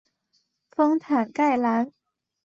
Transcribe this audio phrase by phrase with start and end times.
[0.71, 1.93] 丰坦盖兰。